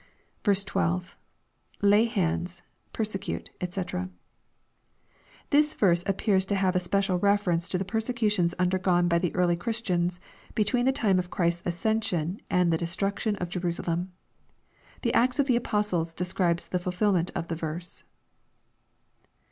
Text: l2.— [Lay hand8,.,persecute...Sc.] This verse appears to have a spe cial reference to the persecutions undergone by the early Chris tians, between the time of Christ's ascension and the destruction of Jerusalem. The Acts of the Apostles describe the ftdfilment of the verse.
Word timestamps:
l2.— 0.43 1.13
[Lay 1.83 2.09
hand8,.,persecute...Sc.] 2.09 3.91
This 5.51 5.75
verse 5.75 6.03
appears 6.07 6.43
to 6.45 6.55
have 6.55 6.75
a 6.75 6.79
spe 6.79 6.95
cial 7.05 7.21
reference 7.21 7.69
to 7.69 7.77
the 7.77 7.85
persecutions 7.85 8.55
undergone 8.57 9.07
by 9.07 9.19
the 9.19 9.35
early 9.35 9.55
Chris 9.55 9.79
tians, 9.79 10.17
between 10.55 10.85
the 10.87 10.91
time 10.91 11.19
of 11.19 11.29
Christ's 11.29 11.61
ascension 11.67 12.41
and 12.49 12.73
the 12.73 12.79
destruction 12.79 13.35
of 13.35 13.49
Jerusalem. 13.49 14.11
The 15.03 15.13
Acts 15.13 15.37
of 15.37 15.45
the 15.45 15.55
Apostles 15.55 16.15
describe 16.15 16.57
the 16.57 16.79
ftdfilment 16.79 17.29
of 17.35 17.47
the 17.49 17.55
verse. 17.55 18.03